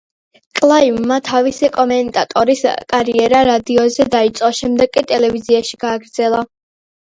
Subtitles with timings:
[0.59, 2.65] კლაივმა თავისი კომენტატორის
[2.95, 6.45] კარიერა რადიოზე დაიწყო, შემდეგ კი ტელევიზიაში გააგრძელა.